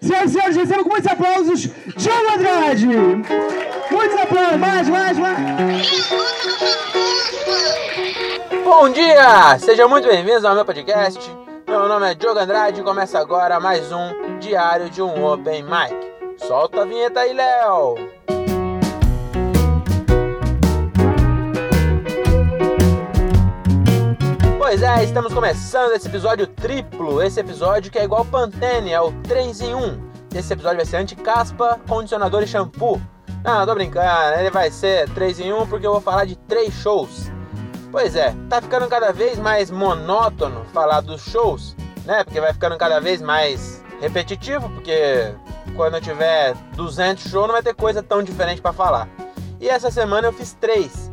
Senhoras 0.00 0.30
e 0.30 0.32
senhores, 0.32 0.56
recebam 0.56 0.84
com 0.84 0.90
muitos 0.90 1.12
aplausos, 1.12 1.60
Diogo 1.96 2.34
Andrade! 2.34 2.86
Muitos 3.90 4.18
aplausos, 4.18 4.56
mais, 4.56 4.88
mais, 4.88 5.18
mais! 5.18 6.08
Bom 8.64 8.88
dia! 8.88 9.58
Sejam 9.58 9.90
muito 9.90 10.08
bem-vindos 10.08 10.44
ao 10.44 10.54
meu 10.54 10.64
podcast. 10.64 11.30
Meu 11.68 11.86
nome 11.86 12.10
é 12.10 12.14
Diogo 12.14 12.40
Andrade 12.40 12.80
e 12.80 12.84
começa 12.84 13.18
agora 13.18 13.60
mais 13.60 13.92
um 13.92 14.38
Diário 14.38 14.88
de 14.88 15.02
um 15.02 15.22
Open 15.22 15.64
Mic. 15.64 15.94
Solta 16.46 16.80
a 16.80 16.84
vinheta 16.86 17.20
aí, 17.20 17.34
Léo! 17.34 18.39
Pois 24.70 24.82
é, 24.82 25.02
estamos 25.02 25.34
começando 25.34 25.94
esse 25.94 26.06
episódio 26.06 26.46
triplo, 26.46 27.20
esse 27.20 27.40
episódio 27.40 27.90
que 27.90 27.98
é 27.98 28.04
igual 28.04 28.24
Pantene, 28.24 28.92
é 28.92 29.00
o 29.00 29.10
3 29.22 29.62
em 29.62 29.74
1. 29.74 30.10
Esse 30.32 30.52
episódio 30.52 30.76
vai 30.76 30.86
ser 30.86 30.98
anti-caspa, 30.98 31.80
condicionador 31.88 32.44
e 32.44 32.46
shampoo. 32.46 33.02
Não, 33.42 33.66
tô 33.66 33.74
brincando, 33.74 34.38
ele 34.38 34.48
vai 34.48 34.70
ser 34.70 35.08
3 35.10 35.40
em 35.40 35.52
1 35.52 35.66
porque 35.66 35.84
eu 35.84 35.90
vou 35.90 36.00
falar 36.00 36.24
de 36.24 36.36
três 36.36 36.72
shows. 36.72 37.32
Pois 37.90 38.14
é, 38.14 38.32
tá 38.48 38.62
ficando 38.62 38.86
cada 38.86 39.12
vez 39.12 39.40
mais 39.40 39.72
monótono 39.72 40.64
falar 40.66 41.00
dos 41.00 41.20
shows, 41.20 41.74
né? 42.04 42.22
Porque 42.22 42.40
vai 42.40 42.52
ficando 42.52 42.78
cada 42.78 43.00
vez 43.00 43.20
mais 43.20 43.82
repetitivo, 44.00 44.70
porque 44.70 45.34
quando 45.74 45.96
eu 45.96 46.00
tiver 46.00 46.54
200 46.76 47.24
shows 47.28 47.48
não 47.48 47.54
vai 47.54 47.62
ter 47.64 47.74
coisa 47.74 48.04
tão 48.04 48.22
diferente 48.22 48.62
para 48.62 48.72
falar. 48.72 49.08
E 49.58 49.68
essa 49.68 49.90
semana 49.90 50.28
eu 50.28 50.32
fiz 50.32 50.52
três. 50.52 51.10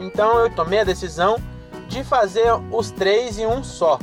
Então 0.00 0.38
eu 0.38 0.48
tomei 0.48 0.80
a 0.80 0.84
decisão 0.84 1.36
de 1.94 2.02
fazer 2.02 2.52
os 2.72 2.90
três 2.90 3.38
em 3.38 3.46
um 3.46 3.62
só. 3.62 4.00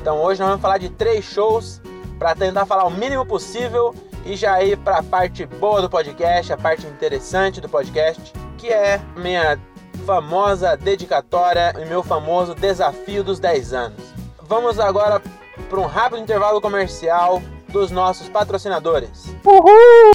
Então 0.00 0.22
hoje 0.22 0.38
nós 0.38 0.50
vamos 0.50 0.62
falar 0.62 0.78
de 0.78 0.88
três 0.88 1.24
shows 1.24 1.82
para 2.16 2.32
tentar 2.32 2.64
falar 2.64 2.84
o 2.84 2.90
mínimo 2.90 3.26
possível 3.26 3.92
e 4.24 4.36
já 4.36 4.62
ir 4.62 4.78
para 4.78 4.98
a 4.98 5.02
parte 5.02 5.44
boa 5.44 5.82
do 5.82 5.90
podcast, 5.90 6.52
a 6.52 6.56
parte 6.56 6.86
interessante 6.86 7.60
do 7.60 7.68
podcast, 7.68 8.32
que 8.56 8.68
é 8.68 9.00
minha 9.16 9.58
famosa 10.06 10.76
dedicatória 10.76 11.74
e 11.76 11.84
meu 11.86 12.04
famoso 12.04 12.54
desafio 12.54 13.24
dos 13.24 13.40
10 13.40 13.72
anos. 13.72 14.04
Vamos 14.42 14.78
agora 14.78 15.20
para 15.68 15.80
um 15.80 15.86
rápido 15.86 16.22
intervalo 16.22 16.60
comercial 16.60 17.42
dos 17.68 17.90
nossos 17.90 18.28
patrocinadores. 18.28 19.34
Uhul! 19.44 20.13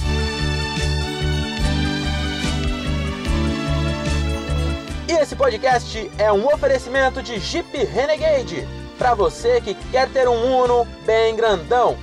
Podcast 5.50 6.12
é 6.16 6.32
um 6.32 6.46
oferecimento 6.46 7.20
de 7.20 7.40
Jeep 7.40 7.76
Renegade 7.84 8.68
para 8.96 9.14
você 9.14 9.60
que 9.60 9.74
quer 9.74 10.08
ter 10.08 10.28
um 10.28 10.62
Uno 10.62 10.86
bem 11.04 11.34
grandão. 11.34 11.96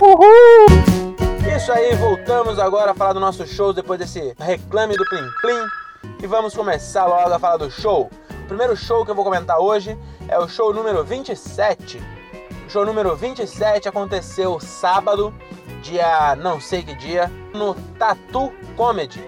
Uhul! 0.00 0.66
Isso 1.54 1.70
aí, 1.72 1.94
voltamos 1.96 2.58
agora 2.58 2.92
a 2.92 2.94
falar 2.94 3.12
do 3.12 3.20
nosso 3.20 3.46
show 3.46 3.74
depois 3.74 4.00
desse 4.00 4.34
reclame 4.38 4.96
do 4.96 5.04
Plim 5.04 5.28
Plim. 5.42 5.66
E 6.22 6.26
vamos 6.26 6.54
começar 6.54 7.04
logo 7.04 7.34
a 7.34 7.38
falar 7.38 7.58
do 7.58 7.70
show. 7.70 8.10
O 8.44 8.46
primeiro 8.46 8.74
show 8.74 9.04
que 9.04 9.10
eu 9.10 9.14
vou 9.14 9.24
comentar 9.24 9.58
hoje 9.58 9.94
é 10.26 10.38
o 10.38 10.48
show 10.48 10.72
número 10.72 11.04
27. 11.04 11.98
O 12.66 12.70
show 12.70 12.86
número 12.86 13.14
27 13.14 13.90
aconteceu 13.90 14.58
sábado, 14.58 15.34
dia 15.80 16.36
não 16.36 16.60
sei 16.60 16.82
que 16.82 16.94
dia, 16.94 17.28
no 17.54 17.74
Tatu 17.98 18.52
Comedy. 18.76 19.20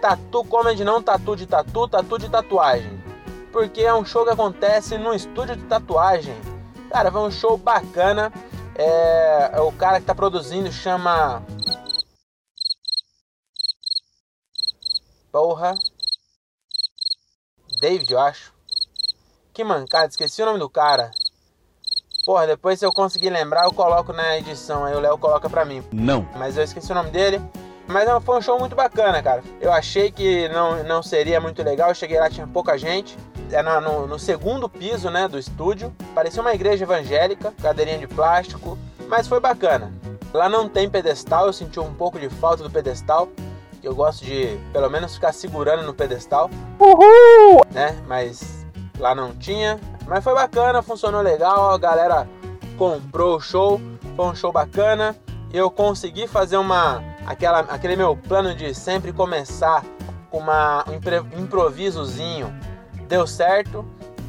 Tatu 0.00 0.44
Comedy 0.44 0.84
não 0.84 1.02
tatu 1.02 1.34
de 1.34 1.46
tatu, 1.46 1.88
tatu 1.88 2.18
de 2.18 2.28
tatuagem. 2.28 3.02
Porque 3.52 3.82
é 3.82 3.94
um 3.94 4.04
show 4.04 4.24
que 4.24 4.30
acontece 4.30 4.98
no 4.98 5.14
estúdio 5.14 5.56
de 5.56 5.64
tatuagem. 5.64 6.34
Cara, 6.90 7.10
foi 7.10 7.20
um 7.22 7.30
show 7.30 7.56
bacana. 7.56 8.32
É, 8.76 9.50
é 9.54 9.60
o 9.60 9.72
cara 9.72 10.00
que 10.00 10.06
tá 10.06 10.14
produzindo 10.14 10.70
chama. 10.70 11.42
Porra. 15.30 15.74
David, 17.80 18.12
eu 18.12 18.20
acho. 18.20 18.52
Que 19.52 19.62
mancada, 19.62 20.08
esqueci 20.08 20.42
o 20.42 20.46
nome 20.46 20.58
do 20.58 20.68
cara. 20.68 21.10
Porra, 22.24 22.46
depois 22.46 22.78
se 22.78 22.86
eu 22.86 22.92
conseguir 22.92 23.30
lembrar, 23.30 23.64
eu 23.64 23.72
coloco 23.72 24.12
na 24.12 24.38
edição. 24.38 24.84
Aí 24.84 24.94
o 24.94 25.00
Léo 25.00 25.18
coloca 25.18 25.48
pra 25.50 25.64
mim. 25.64 25.82
Não. 25.92 26.26
Mas 26.36 26.56
eu 26.56 26.64
esqueci 26.64 26.90
o 26.90 26.94
nome 26.94 27.10
dele. 27.10 27.40
Mas 27.86 28.08
foi 28.24 28.38
um 28.38 28.40
show 28.40 28.58
muito 28.58 28.74
bacana, 28.74 29.22
cara. 29.22 29.42
Eu 29.60 29.70
achei 29.70 30.10
que 30.10 30.48
não, 30.48 30.82
não 30.84 31.02
seria 31.02 31.38
muito 31.38 31.62
legal. 31.62 31.90
Eu 31.90 31.94
cheguei 31.94 32.18
lá, 32.18 32.30
tinha 32.30 32.46
pouca 32.46 32.78
gente. 32.78 33.16
É 33.52 33.62
no, 33.62 33.80
no, 33.80 34.06
no 34.06 34.18
segundo 34.18 34.70
piso, 34.70 35.10
né, 35.10 35.28
do 35.28 35.38
estúdio. 35.38 35.94
Parecia 36.14 36.40
uma 36.40 36.54
igreja 36.54 36.84
evangélica, 36.84 37.52
cadeirinha 37.60 37.98
de 37.98 38.06
plástico. 38.06 38.78
Mas 39.06 39.28
foi 39.28 39.38
bacana. 39.38 39.92
Lá 40.32 40.48
não 40.48 40.68
tem 40.68 40.88
pedestal, 40.88 41.46
eu 41.46 41.52
senti 41.52 41.78
um 41.78 41.94
pouco 41.94 42.18
de 42.18 42.28
falta 42.28 42.62
do 42.62 42.70
pedestal. 42.70 43.28
Eu 43.82 43.94
gosto 43.94 44.24
de, 44.24 44.58
pelo 44.72 44.88
menos, 44.88 45.14
ficar 45.14 45.32
segurando 45.32 45.82
no 45.82 45.92
pedestal. 45.92 46.50
Uhul! 46.80 47.60
Né? 47.70 48.02
Mas 48.06 48.66
lá 48.98 49.14
não 49.14 49.34
tinha. 49.34 49.78
Mas 50.06 50.22
foi 50.22 50.34
bacana, 50.34 50.82
funcionou 50.82 51.22
legal, 51.22 51.72
a 51.72 51.78
galera 51.78 52.28
comprou 52.76 53.36
o 53.36 53.40
show, 53.40 53.80
foi 54.14 54.26
um 54.26 54.34
show 54.34 54.52
bacana. 54.52 55.16
Eu 55.52 55.70
consegui 55.70 56.26
fazer 56.26 56.56
uma 56.56 57.02
aquela 57.24 57.60
aquele 57.60 57.96
meu 57.96 58.16
plano 58.16 58.54
de 58.54 58.74
sempre 58.74 59.12
começar 59.12 59.84
com 60.30 60.38
uma, 60.38 60.84
um 60.88 61.40
improvisozinho. 61.40 62.52
Deu 63.08 63.26
certo. 63.26 63.84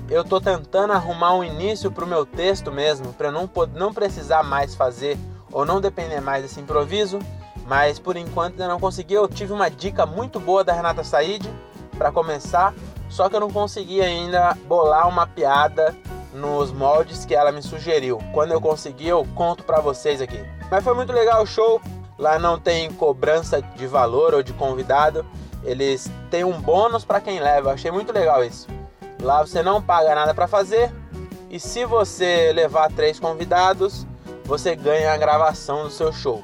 Eu 0.10 0.24
tô 0.24 0.40
tentando 0.40 0.94
arrumar 0.94 1.34
um 1.34 1.44
início 1.44 1.92
pro 1.92 2.06
meu 2.06 2.26
texto 2.26 2.72
mesmo, 2.72 3.12
para 3.14 3.32
não 3.32 3.50
não 3.74 3.92
precisar 3.94 4.44
mais 4.44 4.76
fazer 4.76 5.18
ou 5.52 5.66
não 5.66 5.82
depender 5.82 6.22
mais 6.22 6.44
desse 6.44 6.60
improviso, 6.60 7.18
mas 7.66 7.98
por 7.98 8.16
enquanto 8.16 8.54
ainda 8.54 8.68
não 8.68 8.80
consegui. 8.80 9.16
Eu 9.16 9.28
tive 9.28 9.52
uma 9.52 9.70
dica 9.70 10.06
muito 10.06 10.40
boa 10.40 10.64
da 10.64 10.74
Renata 10.74 11.04
Said 11.04 11.50
para 11.96 12.12
começar, 12.12 12.74
só 13.10 13.30
que 13.30 13.36
eu 13.36 13.40
não 13.40 13.50
consegui 13.50 14.02
ainda 14.02 14.56
bolar 14.68 15.08
uma 15.08 15.26
piada 15.26 15.96
nos 16.34 16.72
moldes 16.72 17.26
que 17.26 17.34
ela 17.34 17.52
me 17.52 17.62
sugeriu. 17.62 18.20
Quando 18.34 18.52
eu 18.52 18.62
conseguir, 18.62 19.08
eu 19.08 19.26
conto 19.34 19.64
para 19.64 19.80
vocês 19.80 20.22
aqui. 20.22 20.44
Mas 20.70 20.84
foi 20.84 20.94
muito 20.94 21.14
legal 21.14 21.42
o 21.42 21.48
show. 21.48 21.82
Lá 22.18 22.38
não 22.38 22.60
tem 22.60 22.92
cobrança 22.92 23.62
de 23.62 23.88
valor 23.88 24.34
ou 24.34 24.44
de 24.44 24.54
convidado. 24.54 25.26
Eles 25.64 26.10
têm 26.30 26.44
um 26.44 26.60
bônus 26.62 27.04
para 27.04 27.22
quem 27.22 27.40
leva. 27.40 27.70
Eu 27.70 27.74
achei 27.74 27.92
muito 27.92 28.12
legal 28.12 28.44
isso. 28.44 28.68
Lá 29.22 29.42
você 29.42 29.64
não 29.64 29.82
paga 29.82 30.14
nada 30.14 30.34
para 30.34 30.48
fazer. 30.48 30.92
E 31.50 31.60
se 31.60 31.86
você 31.86 32.52
levar 32.54 32.92
três 32.92 33.20
convidados, 33.20 34.06
você 34.44 34.76
ganha 34.76 35.14
a 35.14 35.18
gravação 35.18 35.84
do 35.84 35.90
seu 35.90 36.12
show. 36.12 36.44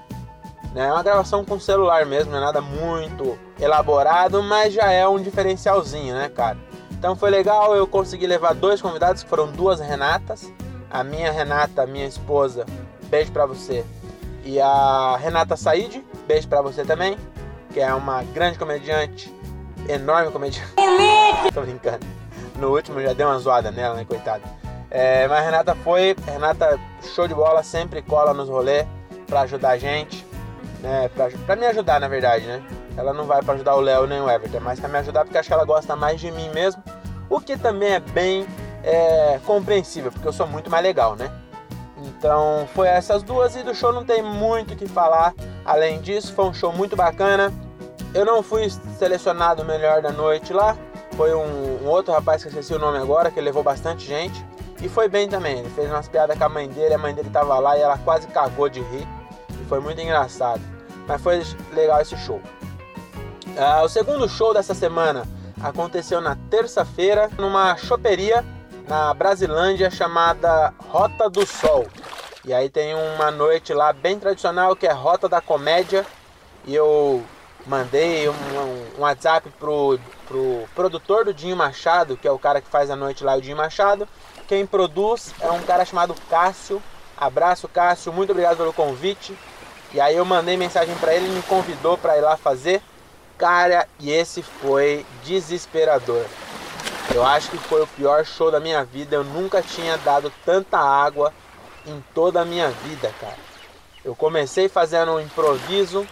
É 0.73 0.91
uma 0.91 1.03
gravação 1.03 1.43
com 1.43 1.59
celular 1.59 2.05
mesmo, 2.05 2.31
não 2.31 2.37
é 2.37 2.41
nada 2.41 2.61
muito 2.61 3.37
elaborado, 3.59 4.41
mas 4.41 4.73
já 4.73 4.89
é 4.89 5.05
um 5.05 5.21
diferencialzinho, 5.21 6.15
né, 6.15 6.29
cara? 6.29 6.57
Então 6.91 7.15
foi 7.15 7.29
legal, 7.29 7.75
eu 7.75 7.85
consegui 7.85 8.25
levar 8.25 8.53
dois 8.53 8.81
convidados, 8.81 9.23
que 9.23 9.29
foram 9.29 9.51
duas 9.51 9.81
Renatas. 9.81 10.51
A 10.89 11.03
minha 11.03 11.31
Renata, 11.31 11.85
minha 11.85 12.05
esposa, 12.05 12.65
beijo 13.09 13.31
pra 13.31 13.45
você. 13.45 13.85
E 14.45 14.61
a 14.61 15.17
Renata 15.17 15.57
Said, 15.57 16.03
beijo 16.25 16.47
pra 16.47 16.61
você 16.61 16.85
também, 16.85 17.17
que 17.73 17.79
é 17.79 17.93
uma 17.93 18.23
grande 18.23 18.57
comediante, 18.57 19.33
enorme 19.89 20.31
comediante. 20.31 20.73
Tô 21.53 21.61
brincando. 21.61 22.05
No 22.57 22.73
último 22.73 23.01
já 23.01 23.13
deu 23.13 23.27
uma 23.27 23.39
zoada 23.39 23.71
nela, 23.71 23.95
né, 23.95 24.05
coitada. 24.05 24.43
É, 24.89 25.27
mas 25.27 25.39
a 25.39 25.41
Renata 25.41 25.75
foi, 25.75 26.15
Renata 26.25 26.79
show 27.13 27.27
de 27.27 27.33
bola, 27.33 27.61
sempre 27.61 28.01
cola 28.01 28.33
nos 28.33 28.47
rolês 28.47 28.85
pra 29.27 29.41
ajudar 29.41 29.71
a 29.71 29.77
gente 29.77 30.30
né, 30.81 31.09
pra, 31.09 31.29
pra 31.45 31.55
me 31.55 31.65
ajudar, 31.67 31.99
na 31.99 32.07
verdade, 32.07 32.45
né? 32.45 32.61
Ela 32.97 33.13
não 33.13 33.25
vai 33.25 33.41
para 33.41 33.53
ajudar 33.53 33.75
o 33.75 33.81
Léo 33.81 34.07
nem 34.07 34.21
o 34.21 34.29
Everton, 34.29 34.57
é 34.57 34.59
mais 34.59 34.79
pra 34.79 34.89
me 34.89 34.97
ajudar 34.97 35.23
porque 35.23 35.37
acho 35.37 35.47
que 35.47 35.53
ela 35.53 35.65
gosta 35.65 35.95
mais 35.95 36.19
de 36.19 36.31
mim 36.31 36.49
mesmo, 36.49 36.83
o 37.29 37.39
que 37.39 37.55
também 37.57 37.93
é 37.93 37.99
bem 37.99 38.45
é, 38.83 39.39
compreensível, 39.45 40.11
porque 40.11 40.28
eu 40.28 40.33
sou 40.33 40.47
muito 40.47 40.69
mais 40.69 40.83
legal, 40.83 41.16
né? 41.16 41.31
Então 42.03 42.67
foi 42.73 42.87
essas 42.87 43.23
duas 43.23 43.55
e 43.55 43.63
do 43.63 43.73
show 43.75 43.93
não 43.93 44.03
tem 44.03 44.22
muito 44.22 44.73
o 44.73 44.78
que 44.78 44.87
falar. 44.87 45.33
Além 45.63 46.01
disso, 46.01 46.33
foi 46.33 46.45
um 46.45 46.53
show 46.53 46.73
muito 46.73 46.95
bacana. 46.95 47.53
Eu 48.13 48.25
não 48.25 48.41
fui 48.41 48.69
selecionado 48.97 49.61
o 49.61 49.66
melhor 49.66 50.01
da 50.01 50.11
noite 50.11 50.51
lá. 50.51 50.75
Foi 51.16 51.34
um, 51.34 51.84
um 51.84 51.87
outro 51.87 52.11
rapaz 52.13 52.41
que 52.41 52.47
eu 52.47 52.51
esqueci 52.51 52.73
o 52.73 52.79
nome 52.79 52.97
agora, 52.97 53.29
que 53.29 53.39
levou 53.39 53.63
bastante 53.63 54.05
gente. 54.05 54.43
E 54.81 54.89
foi 54.89 55.07
bem 55.07 55.29
também. 55.29 55.59
Ele 55.59 55.69
fez 55.69 55.89
umas 55.89 56.07
piadas 56.07 56.37
com 56.37 56.43
a 56.43 56.49
mãe 56.49 56.67
dele, 56.67 56.93
a 56.93 56.97
mãe 56.97 57.13
dele 57.13 57.29
tava 57.29 57.57
lá 57.59 57.77
e 57.77 57.81
ela 57.81 57.97
quase 57.99 58.27
cagou 58.27 58.67
de 58.67 58.81
rir. 58.81 59.07
E 59.61 59.66
foi 59.66 59.79
muito 59.79 60.01
engraçado. 60.01 60.61
Mas 61.07 61.21
foi 61.21 61.43
legal 61.73 62.01
esse 62.01 62.17
show. 62.17 62.41
Uh, 63.47 63.83
o 63.83 63.89
segundo 63.89 64.29
show 64.29 64.53
dessa 64.53 64.73
semana 64.73 65.27
aconteceu 65.61 66.21
na 66.21 66.35
terça-feira 66.49 67.29
numa 67.37 67.75
choperia 67.75 68.45
na 68.87 69.13
Brasilândia 69.13 69.89
chamada 69.91 70.73
Rota 70.89 71.29
do 71.29 71.45
Sol. 71.45 71.85
E 72.45 72.53
aí 72.53 72.69
tem 72.69 72.95
uma 72.95 73.29
noite 73.29 73.73
lá 73.73 73.93
bem 73.93 74.17
tradicional 74.17 74.75
que 74.75 74.87
é 74.87 74.91
Rota 74.91 75.29
da 75.29 75.41
Comédia. 75.41 76.05
E 76.65 76.75
eu 76.75 77.23
Mandei 77.65 78.27
um, 78.27 78.33
um, 78.33 79.01
WhatsApp 79.01 79.49
pro, 79.59 79.99
pro 80.27 80.67
produtor 80.73 81.25
do 81.25 81.33
Dinho 81.33 81.55
Machado, 81.55 82.17
que 82.17 82.27
é 82.27 82.31
o 82.31 82.39
cara 82.39 82.59
que 82.59 82.67
faz 82.67 82.89
a 82.89 82.95
noite 82.95 83.23
lá, 83.23 83.35
o 83.35 83.41
Dinho 83.41 83.55
Machado. 83.55 84.07
Quem 84.47 84.65
produz 84.65 85.33
é 85.39 85.51
um 85.51 85.61
cara 85.61 85.85
chamado 85.85 86.15
Cássio. 86.29 86.81
Abraço, 87.15 87.67
Cássio. 87.67 88.11
Muito 88.11 88.31
obrigado 88.31 88.57
pelo 88.57 88.73
convite. 88.73 89.37
E 89.93 89.99
aí 89.99 90.16
eu 90.16 90.23
mandei 90.23 90.55
mensagem 90.55 90.96
para 90.96 91.14
ele, 91.14 91.26
ele 91.26 91.35
me 91.35 91.41
convidou 91.43 91.97
para 91.97 92.17
ir 92.17 92.22
lá 92.22 92.38
fazer. 92.38 92.82
Cara, 93.38 93.88
e 93.99 94.11
esse 94.11 94.41
foi 94.41 95.05
desesperador. 95.23 96.26
Eu 97.14 97.26
acho 97.26 97.49
que 97.49 97.58
foi 97.58 97.82
o 97.82 97.88
pior 97.88 98.23
show 98.26 98.49
da 98.49 98.59
minha 98.59 98.85
vida. 98.85 99.16
Eu 99.16 99.23
nunca 99.23 99.61
tinha 99.61 99.97
dado 99.97 100.32
tanta 100.46 100.78
água 100.78 101.34
em 101.85 102.02
toda 102.14 102.41
a 102.41 102.46
minha 102.46 102.70
vida, 102.70 103.11
cara. 103.20 103.38
Eu 104.03 104.16
comecei 104.16 104.70
fazendo 104.70 105.11
um 105.11 105.20
improviso, 105.20 106.08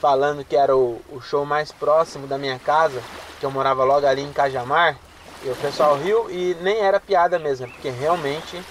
falando 0.00 0.44
que 0.44 0.56
era 0.56 0.76
o, 0.76 1.00
o 1.10 1.20
show 1.20 1.44
mais 1.46 1.70
próximo 1.70 2.26
da 2.26 2.36
minha 2.36 2.58
casa, 2.58 3.00
que 3.38 3.46
eu 3.46 3.50
morava 3.50 3.84
logo 3.84 4.06
ali 4.06 4.22
em 4.22 4.32
Cajamar. 4.32 4.98
E 5.44 5.48
o 5.48 5.56
pessoal 5.56 5.96
riu 5.96 6.30
e 6.30 6.56
nem 6.60 6.78
era 6.78 6.98
piada 6.98 7.38
mesmo, 7.38 7.68
porque 7.68 7.90
realmente 7.90 8.62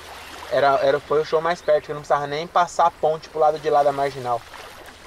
era, 0.51 0.80
era, 0.81 1.00
foi 1.00 1.21
o 1.21 1.25
show 1.25 1.42
mais 1.42 1.62
perto, 1.62 1.86
que 1.86 1.92
eu 1.92 1.95
não 1.95 2.01
precisava 2.01 2.27
nem 2.27 2.45
passar 2.45 2.88
a 2.88 2.92
ponte 2.92 3.30
pro 3.30 3.39
lado 3.39 3.59
de 3.59 3.69
lá 3.69 3.83
da 3.83 3.92
marginal. 3.92 4.42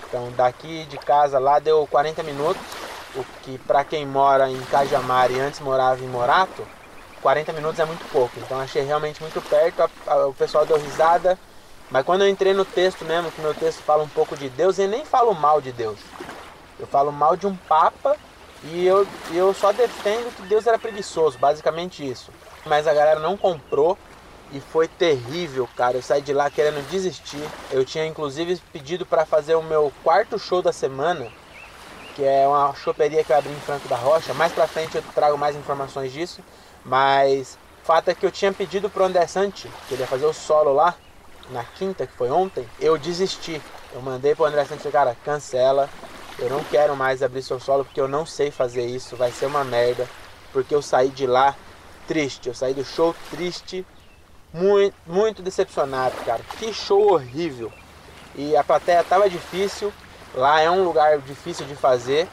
Então 0.08 0.31
daqui 0.32 0.85
de 0.87 0.99
casa 0.99 1.38
lá 1.38 1.58
deu 1.58 1.87
40 1.87 2.23
minutos 2.23 2.62
o 3.17 3.25
que 3.43 3.58
para 3.58 3.85
quem 3.85 4.06
mora 4.06 4.50
em 4.50 4.61
Cajamar 4.62 5.31
e 5.31 5.38
antes 5.38 5.61
morava 5.61 6.02
em 6.02 6.08
Morato, 6.08 6.67
40 7.23 7.52
minutos 7.52 7.79
é 7.79 7.85
muito 7.85 8.05
pouco. 8.11 8.32
Então 8.38 8.61
achei 8.61 8.82
realmente 8.82 9.20
muito 9.20 9.41
perto, 9.41 9.82
a, 9.82 10.12
a, 10.12 10.26
o 10.26 10.35
pessoal 10.35 10.67
deu 10.67 10.79
risada. 10.79 11.38
Mas 11.90 12.05
quando 12.05 12.23
eu 12.23 12.29
entrei 12.29 12.52
no 12.55 12.64
texto 12.64 13.05
mesmo, 13.05 13.31
que 13.31 13.40
meu 13.40 13.55
texto 13.55 13.82
fala 13.82 14.02
um 14.02 14.08
pouco 14.08 14.37
de 14.37 14.49
Deus, 14.49 14.79
eu 14.79 14.88
nem 14.88 15.05
falo 15.05 15.35
mal 15.35 15.61
de 15.61 15.70
Deus. 15.70 15.99
Eu 16.79 16.87
falo 16.87 17.12
mal 17.12 17.37
de 17.37 17.47
um 17.47 17.55
papa 17.55 18.17
e 18.64 18.85
eu, 18.87 19.06
eu 19.32 19.55
só 19.55 19.73
defendo 19.73 20.35
que 20.35 20.43
Deus 20.43 20.67
era 20.67 20.79
preguiçoso, 20.79 21.38
basicamente 21.38 22.08
isso. 22.08 22.32
Mas 22.67 22.87
a 22.87 22.94
galera 22.94 23.20
não 23.20 23.37
comprou 23.37 23.97
e 24.52 24.61
foi 24.61 24.88
terrível, 24.88 25.69
cara. 25.76 25.96
Eu 25.96 26.02
saí 26.02 26.23
de 26.23 26.32
lá 26.32 26.50
querendo 26.50 26.87
desistir. 26.88 27.43
Eu 27.70 27.85
tinha 27.85 28.06
inclusive 28.06 28.61
pedido 28.73 29.05
para 29.05 29.26
fazer 29.26 29.55
o 29.55 29.62
meu 29.62 29.93
quarto 30.02 30.38
show 30.38 30.62
da 30.62 30.73
semana 30.73 31.31
que 32.14 32.25
é 32.25 32.46
uma 32.46 32.73
choperia 32.75 33.25
que 33.25 33.32
eu 33.32 33.37
abri 33.37 33.52
em 33.52 33.61
Franco 33.61 33.88
da 33.88 33.96
Rocha. 33.96 34.32
Mais 34.35 34.52
pra 34.52 34.67
frente 34.67 34.96
eu 34.96 35.02
trago 35.14 35.37
mais 35.37 35.56
informações 35.56 36.12
disso. 36.12 36.41
Mas 36.85 37.58
fato 37.82 38.08
é 38.08 38.14
que 38.14 38.25
eu 38.25 38.31
tinha 38.31 38.52
pedido 38.52 38.88
pro 38.88 39.05
André 39.05 39.26
Santi, 39.26 39.69
que 39.88 39.94
ele 39.94 40.02
ia 40.02 40.06
fazer 40.06 40.26
o 40.26 40.32
solo 40.32 40.73
lá, 40.73 40.94
na 41.50 41.64
quinta, 41.64 42.06
que 42.06 42.12
foi 42.14 42.31
ontem, 42.31 42.67
eu 42.81 42.97
desisti. 42.97 43.61
Eu 43.93 44.00
mandei 44.00 44.35
pro 44.35 44.44
André 44.44 44.64
Santi, 44.64 44.88
cara, 44.90 45.17
cancela. 45.25 45.88
Eu 46.38 46.49
não 46.49 46.64
quero 46.64 46.97
mais 46.97 47.23
abrir 47.23 47.43
seu 47.43 47.61
solo 47.61 47.85
porque 47.85 48.00
eu 48.00 48.08
não 48.08 48.26
sei 48.26 48.50
fazer 48.50 48.85
isso, 48.85 49.17
vai 49.17 49.31
ser 49.31 49.47
uma 49.47 49.64
merda. 49.64 50.08
Porque 50.52 50.75
eu 50.75 50.82
saí 50.82 51.08
de 51.08 51.26
lá 51.26 51.55
triste, 52.06 52.49
eu 52.49 52.55
saí 52.55 52.75
do 52.75 52.85
show 52.85 53.14
triste, 53.31 53.87
muito, 54.54 54.96
muito 55.06 55.42
decepcionado, 55.42 56.16
cara. 56.24 56.40
Que 56.58 56.72
show 56.72 57.12
horrível. 57.12 57.70
E 58.34 58.56
a 58.56 58.64
plateia 58.64 59.04
tava 59.04 59.28
difícil, 59.28 59.92
Lá 60.34 60.60
é 60.60 60.68
um 60.68 60.82
lugar 60.82 61.18
difícil 61.18 61.64
de 61.64 61.76
fazer, 61.76 62.28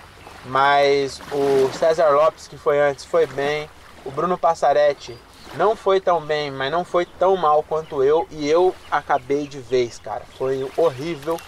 mas 0.45 1.21
o 1.31 1.71
César 1.71 2.09
Lopes, 2.09 2.47
que 2.47 2.57
foi 2.57 2.79
antes, 2.79 3.05
foi 3.05 3.27
bem. 3.27 3.69
O 4.03 4.09
Bruno 4.09 4.39
Passaretti 4.39 5.15
não 5.55 5.75
foi 5.75 6.01
tão 6.01 6.19
bem, 6.19 6.49
mas 6.49 6.71
não 6.71 6.83
foi 6.83 7.05
tão 7.05 7.37
mal 7.37 7.61
quanto 7.61 8.03
eu. 8.03 8.27
E 8.31 8.49
eu 8.49 8.73
acabei 8.89 9.47
de 9.47 9.59
vez, 9.59 9.99
cara. 9.99 10.23
Foi 10.35 10.67
horrível. 10.75 11.39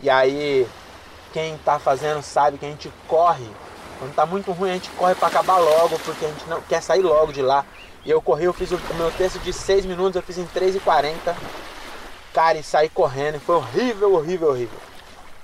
E 0.00 0.08
aí, 0.08 0.66
quem 1.30 1.58
tá 1.58 1.78
fazendo 1.78 2.22
sabe 2.22 2.56
que 2.56 2.64
a 2.64 2.70
gente 2.70 2.90
corre. 3.06 3.46
Quando 3.98 4.14
tá 4.14 4.24
muito 4.24 4.50
ruim, 4.52 4.70
a 4.70 4.74
gente 4.74 4.88
corre 4.92 5.14
para 5.14 5.28
acabar 5.28 5.58
logo, 5.58 5.98
porque 5.98 6.24
a 6.24 6.28
gente 6.28 6.48
não 6.48 6.62
quer 6.62 6.82
sair 6.82 7.02
logo 7.02 7.34
de 7.34 7.42
lá. 7.42 7.66
E 8.08 8.10
eu 8.10 8.22
corri, 8.22 8.44
eu 8.44 8.54
fiz 8.54 8.72
o 8.72 8.80
meu 8.94 9.10
texto 9.10 9.38
de 9.40 9.52
6 9.52 9.84
minutos, 9.84 10.16
eu 10.16 10.22
fiz 10.22 10.38
em 10.38 10.46
3 10.46 10.76
e 10.76 10.80
40 10.80 11.36
Cara, 12.32 12.56
e 12.56 12.62
saí 12.62 12.88
correndo. 12.88 13.38
Foi 13.38 13.56
horrível, 13.56 14.14
horrível, 14.14 14.48
horrível. 14.48 14.78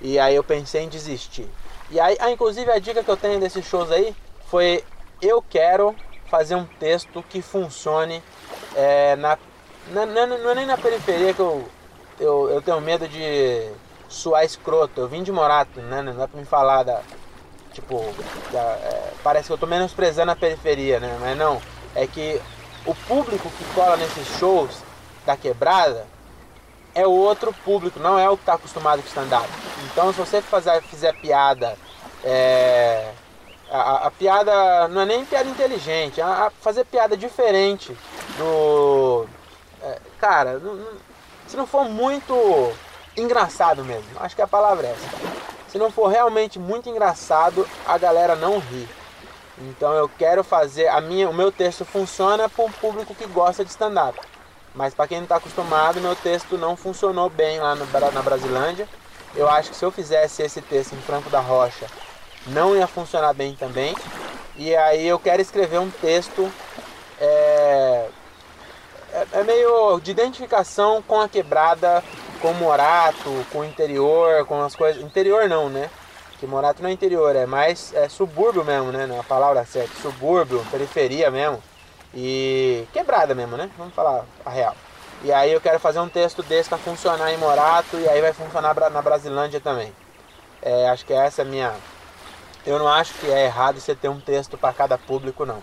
E 0.01 0.17
aí 0.17 0.33
eu 0.33 0.43
pensei 0.43 0.81
em 0.81 0.89
desistir. 0.89 1.47
E 1.91 1.99
aí, 1.99 2.17
ah, 2.19 2.31
inclusive 2.31 2.71
a 2.71 2.79
dica 2.79 3.03
que 3.03 3.11
eu 3.11 3.15
tenho 3.17 3.39
desses 3.39 3.63
shows 3.63 3.91
aí 3.91 4.15
foi 4.47 4.83
eu 5.21 5.43
quero 5.43 5.95
fazer 6.25 6.55
um 6.55 6.65
texto 6.65 7.23
que 7.29 7.39
funcione 7.39 8.23
é, 8.75 9.15
na, 9.15 9.37
na, 9.91 10.05
na, 10.07 10.25
não 10.25 10.49
é 10.49 10.55
nem 10.55 10.65
na 10.65 10.77
periferia 10.77 11.35
que 11.35 11.41
eu, 11.41 11.67
eu, 12.19 12.49
eu 12.49 12.63
tenho 12.63 12.81
medo 12.81 13.07
de 13.07 13.69
suar 14.09 14.43
escroto. 14.43 15.01
Eu 15.01 15.07
vim 15.07 15.21
de 15.21 15.31
Morato, 15.31 15.79
né? 15.81 16.01
Não 16.01 16.15
dá 16.15 16.27
pra 16.27 16.39
me 16.39 16.47
falar 16.47 16.81
da. 16.81 17.03
Tipo, 17.73 18.03
da, 18.51 18.59
é, 18.59 19.13
parece 19.23 19.45
que 19.45 19.53
eu 19.53 19.57
tô 19.57 19.67
menosprezando 19.67 20.31
a 20.31 20.35
periferia, 20.35 20.99
né? 20.99 21.15
Mas 21.21 21.37
não. 21.37 21.61
É 21.93 22.05
que 22.07 22.41
o 22.85 22.93
público 22.93 23.49
que 23.49 23.65
cola 23.73 23.97
nesses 23.97 24.27
shows 24.37 24.83
da 25.25 25.35
quebrada 25.35 26.05
é 26.93 27.05
outro 27.05 27.53
público, 27.65 27.99
não 27.99 28.17
é 28.17 28.29
o 28.29 28.37
que 28.37 28.43
está 28.43 28.53
acostumado 28.53 29.01
com 29.01 29.07
stand-up. 29.07 29.49
Então, 29.91 30.11
se 30.13 30.19
você 30.19 30.41
fazer, 30.41 30.81
fizer 30.83 31.13
piada, 31.13 31.77
é, 32.23 33.11
a, 33.69 34.07
a, 34.07 34.11
piada 34.11 34.87
não 34.87 35.01
é 35.01 35.05
nem 35.05 35.25
piada 35.25 35.49
inteligente, 35.49 36.21
a, 36.21 36.45
a 36.45 36.49
fazer 36.49 36.85
piada 36.85 37.17
diferente 37.17 37.95
do. 38.37 39.27
É, 39.81 39.99
cara, 40.19 40.61
se 41.47 41.57
não 41.57 41.67
for 41.67 41.85
muito 41.85 42.33
engraçado 43.17 43.83
mesmo, 43.83 44.09
acho 44.19 44.35
que 44.35 44.41
a 44.41 44.47
palavra 44.47 44.87
é 44.87 44.91
essa. 44.91 45.35
Se 45.67 45.77
não 45.77 45.91
for 45.91 46.07
realmente 46.07 46.57
muito 46.57 46.89
engraçado, 46.89 47.67
a 47.85 47.97
galera 47.97 48.35
não 48.35 48.59
ri. 48.59 48.87
Então 49.57 49.93
eu 49.93 50.09
quero 50.09 50.43
fazer 50.43 50.87
a 50.87 50.99
minha, 50.99 51.29
o 51.29 51.33
meu 51.33 51.51
texto 51.51 51.85
funciona 51.85 52.49
para 52.49 52.65
um 52.65 52.71
público 52.71 53.15
que 53.15 53.25
gosta 53.27 53.63
de 53.63 53.71
stand-up. 53.71 54.19
Mas 54.73 54.93
para 54.93 55.07
quem 55.07 55.17
não 55.17 55.23
está 55.23 55.37
acostumado, 55.37 56.01
meu 56.01 56.15
texto 56.15 56.57
não 56.57 56.75
funcionou 56.75 57.29
bem 57.29 57.59
lá 57.59 57.75
no, 57.75 57.85
na 58.11 58.21
Brasilândia. 58.21 58.87
Eu 59.33 59.49
acho 59.49 59.71
que 59.71 59.75
se 59.77 59.85
eu 59.85 59.91
fizesse 59.91 60.43
esse 60.43 60.61
texto 60.61 60.93
em 60.93 61.01
Franco 61.01 61.29
da 61.29 61.39
Rocha, 61.39 61.87
não 62.47 62.75
ia 62.75 62.87
funcionar 62.87 63.33
bem 63.33 63.55
também. 63.55 63.95
E 64.57 64.75
aí 64.75 65.07
eu 65.07 65.17
quero 65.17 65.41
escrever 65.41 65.79
um 65.79 65.89
texto 65.89 66.51
é, 67.19 68.09
é, 69.13 69.27
é 69.31 69.43
meio 69.43 69.99
de 70.01 70.11
identificação 70.11 71.01
com 71.01 71.21
a 71.21 71.29
quebrada, 71.29 72.03
com 72.41 72.51
o 72.51 72.55
Morato, 72.55 73.45
com 73.51 73.59
o 73.59 73.65
interior, 73.65 74.45
com 74.45 74.61
as 74.61 74.75
coisas. 74.75 75.01
Interior 75.01 75.47
não, 75.47 75.69
né? 75.69 75.89
Que 76.39 76.45
Morato 76.45 76.81
não 76.81 76.89
é 76.89 76.93
interior, 76.93 77.35
é 77.35 77.45
mais 77.45 77.93
é 77.93 78.09
subúrbio 78.09 78.63
mesmo, 78.63 78.91
né? 78.91 79.07
A 79.19 79.23
palavra 79.23 79.63
certa, 79.65 79.95
subúrbio, 80.01 80.65
periferia 80.69 81.31
mesmo. 81.31 81.61
E 82.13 82.85
quebrada 82.93 83.33
mesmo, 83.33 83.57
né? 83.57 83.69
Vamos 83.77 83.93
falar 83.93 84.25
a 84.45 84.49
real. 84.49 84.75
E 85.23 85.31
aí 85.31 85.51
eu 85.51 85.61
quero 85.61 85.79
fazer 85.79 85.99
um 85.99 86.09
texto 86.09 86.43
desse 86.43 86.69
para 86.69 86.77
funcionar 86.77 87.31
em 87.31 87.37
Morato 87.37 87.97
e 87.97 88.07
aí 88.07 88.21
vai 88.21 88.33
funcionar 88.33 88.75
na 88.89 89.01
Brasilândia 89.01 89.59
também. 89.59 89.93
É, 90.61 90.89
acho 90.89 91.05
que 91.05 91.13
essa 91.13 91.41
é 91.41 91.45
a 91.45 91.47
minha. 91.47 91.73
Eu 92.65 92.79
não 92.79 92.87
acho 92.87 93.13
que 93.15 93.31
é 93.31 93.45
errado 93.45 93.79
você 93.79 93.95
ter 93.95 94.09
um 94.09 94.19
texto 94.19 94.57
para 94.57 94.73
cada 94.73 94.97
público, 94.97 95.45
não. 95.45 95.61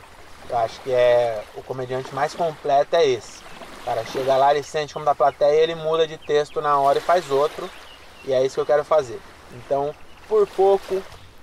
Eu 0.48 0.58
acho 0.58 0.80
que 0.80 0.92
é 0.92 1.42
o 1.54 1.62
comediante 1.62 2.14
mais 2.14 2.34
completo 2.34 2.96
é 2.96 3.06
esse. 3.06 3.40
O 3.82 3.84
cara 3.84 4.04
chega 4.04 4.36
lá, 4.36 4.54
ele 4.54 4.62
sente 4.62 4.94
como 4.94 5.04
da 5.04 5.14
plateia, 5.14 5.60
ele 5.60 5.74
muda 5.74 6.06
de 6.06 6.16
texto 6.18 6.60
na 6.60 6.78
hora 6.78 6.98
e 6.98 7.02
faz 7.02 7.30
outro. 7.30 7.68
E 8.24 8.32
é 8.32 8.44
isso 8.44 8.54
que 8.54 8.60
eu 8.60 8.66
quero 8.66 8.84
fazer. 8.84 9.20
Então, 9.52 9.94
por 10.32 10.46
pouco, 10.46 11.02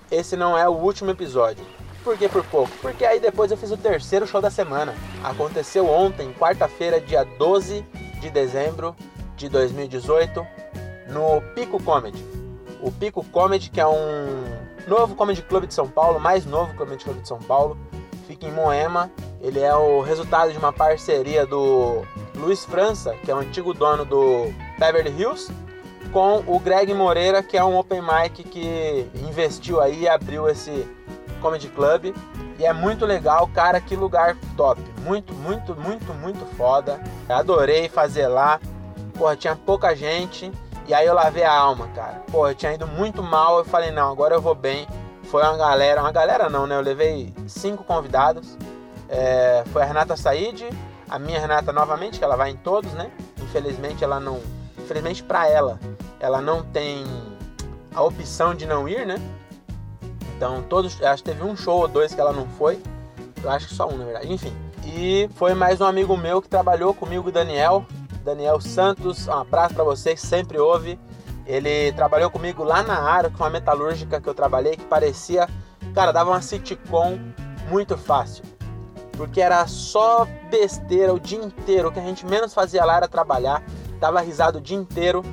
esse 0.10 0.36
não 0.36 0.58
é 0.58 0.68
o 0.68 0.72
último 0.72 1.12
episódio. 1.12 1.64
Por 2.04 2.18
que 2.18 2.28
por 2.28 2.44
pouco? 2.46 2.72
Porque 2.82 3.06
aí 3.06 3.20
depois 3.20 3.52
eu 3.52 3.58
fiz 3.58 3.70
o 3.70 3.78
terceiro 3.78 4.26
show 4.26 4.42
da 4.42 4.50
semana. 4.50 4.96
Aconteceu 5.24 5.88
ontem, 5.88 6.34
quarta-feira, 6.34 7.00
dia 7.00 7.24
12 7.24 7.86
de 8.20 8.30
dezembro 8.32 8.96
de 9.36 9.48
2018, 9.48 10.44
no 11.08 11.40
Pico 11.54 11.80
Comedy. 11.84 12.26
O 12.82 12.92
Pico 12.92 13.24
Comedy, 13.26 13.70
que 13.70 13.80
é 13.80 13.86
um 13.86 14.44
novo 14.88 15.14
comedy 15.16 15.44
club 15.44 15.68
de 15.68 15.74
São 15.76 15.88
Paulo, 15.88 16.20
mais 16.20 16.44
novo 16.48 16.74
comedy 16.74 17.04
club 17.04 17.22
de 17.22 17.28
São 17.28 17.38
Paulo, 17.38 17.78
fica 18.26 18.48
em 18.48 18.52
Moema. 18.52 19.12
Ele 19.40 19.60
é 19.60 19.76
o 19.76 20.02
resultado 20.02 20.52
de 20.52 20.58
uma 20.58 20.74
parceria 20.74 21.46
do 21.46 22.02
Luiz 22.34 22.66
França, 22.66 23.14
que 23.24 23.30
é 23.30 23.36
o 23.36 23.38
antigo 23.38 23.72
dono 23.72 24.04
do 24.04 24.52
Beverly 24.80 25.12
Hills, 25.16 25.54
com 26.12 26.44
o 26.48 26.60
Greg 26.60 26.94
Moreira, 26.94 27.42
que 27.42 27.58
é 27.58 27.64
um 27.64 27.78
open 27.78 28.02
mic 28.02 28.44
que 28.44 29.10
investiu 29.16 29.82
aí 29.82 30.02
e 30.02 30.10
abriu 30.10 30.48
esse 30.50 30.88
Comedy 31.42 31.70
Club. 31.70 32.14
E 32.58 32.66
é 32.66 32.74
muito 32.74 33.06
legal, 33.06 33.48
cara, 33.48 33.80
que 33.80 33.96
lugar 33.96 34.36
top. 34.58 34.82
Muito, 35.02 35.34
muito, 35.34 35.76
muito, 35.76 36.14
muito 36.14 36.46
foda. 36.58 37.00
Eu 37.28 37.36
adorei 37.36 37.88
fazer 37.88 38.28
lá. 38.28 38.60
Porra, 39.18 39.36
tinha 39.36 39.56
pouca 39.56 39.96
gente. 39.96 40.52
E 40.88 40.94
aí 40.94 41.06
eu 41.06 41.14
lavei 41.14 41.44
a 41.44 41.54
alma, 41.54 41.88
cara. 41.96 42.22
Porra, 42.32 42.52
eu 42.52 42.56
tinha 42.56 42.74
ido 42.74 42.86
muito 42.86 43.24
mal. 43.24 43.60
Eu 43.60 43.66
falei, 43.66 43.92
não, 43.92 44.12
agora 44.12 44.36
eu 44.36 44.42
vou 44.42 44.56
bem. 44.56 44.88
Foi 45.24 45.42
uma 45.44 45.56
galera, 45.56 46.02
uma 46.02 46.12
galera 46.12 46.50
não, 46.50 46.66
né? 46.66 46.76
Eu 46.76 46.82
levei 46.82 47.34
cinco 47.48 47.84
convidados. 47.84 48.58
É, 49.08 49.64
foi 49.72 49.82
a 49.82 49.86
Renata 49.86 50.16
Said, 50.18 50.70
a 51.10 51.18
minha 51.18 51.40
Renata 51.40 51.72
novamente, 51.72 52.20
que 52.20 52.24
ela 52.24 52.36
vai 52.36 52.52
em 52.52 52.58
todos, 52.58 52.92
né? 52.94 53.10
Infelizmente 53.42 54.04
ela 54.04 54.20
não. 54.20 54.40
Infelizmente 54.78 55.24
para 55.24 55.48
ela, 55.48 55.80
ela 56.20 56.42
não 56.42 56.64
tem 56.64 57.04
a 57.94 58.04
opção 58.04 58.54
de 58.54 58.66
não 58.66 58.88
ir, 58.88 59.06
né? 59.06 59.16
Então, 60.36 60.62
todos, 60.64 61.02
acho 61.02 61.24
que 61.24 61.32
teve 61.32 61.44
um 61.44 61.56
show 61.56 61.82
ou 61.82 61.88
dois 61.88 62.14
que 62.14 62.22
ela 62.22 62.32
não 62.32 62.48
foi. 62.48 62.82
Eu 63.42 63.50
acho 63.50 63.68
que 63.68 63.74
só 63.74 63.88
um, 63.90 63.98
na 63.98 64.06
verdade. 64.06 64.32
Enfim. 64.32 64.54
E 64.86 65.30
foi 65.36 65.54
mais 65.54 65.82
um 65.82 65.86
amigo 65.86 66.16
meu 66.18 66.42
que 66.42 66.50
trabalhou 66.50 66.94
comigo, 66.94 67.32
Daniel. 67.32 67.86
Daniel 68.24 68.60
Santos, 68.60 69.28
um 69.28 69.34
abraço 69.34 69.76
para 69.76 69.84
vocês, 69.84 70.20
sempre 70.20 70.58
ouve. 70.58 71.00
Ele 71.46 71.92
trabalhou 71.94 72.30
comigo 72.30 72.64
lá 72.64 72.84
na 72.84 73.00
área, 73.02 73.30
com 73.30 73.44
uma 73.44 73.50
metalúrgica 73.50 74.22
que 74.22 74.30
eu 74.30 74.34
trabalhei, 74.34 74.76
que 74.76 74.86
parecia, 74.86 75.48
cara, 75.94 76.12
dava 76.12 76.30
uma 76.30 76.42
sitcom 76.42 77.18
muito 77.70 77.98
fácil. 77.98 78.44
Porque 79.18 79.42
era 79.42 79.66
só 79.68 80.26
besteira 80.50 81.14
o 81.14 81.20
dia 81.20 81.44
inteiro. 81.44 81.90
O 81.90 81.92
que 81.92 82.00
a 82.00 82.04
gente 82.04 82.26
menos 82.26 82.54
fazia 82.54 82.86
lá 82.86 82.98
era 82.98 83.08
trabalhar. 83.08 83.64
Dava 84.00 84.22
risada 84.22 84.60
o 84.60 84.62
dia 84.62 84.78
inteiro. 84.78 85.24